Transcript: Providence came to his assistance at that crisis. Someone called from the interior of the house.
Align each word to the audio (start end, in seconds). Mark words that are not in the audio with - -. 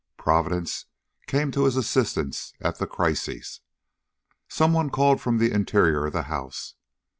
Providence 0.17 0.85
came 1.27 1.51
to 1.51 1.65
his 1.65 1.77
assistance 1.77 2.53
at 2.59 2.79
that 2.79 2.87
crisis. 2.87 3.59
Someone 4.49 4.89
called 4.89 5.21
from 5.21 5.37
the 5.37 5.51
interior 5.51 6.07
of 6.07 6.13
the 6.13 6.23
house. 6.23 6.73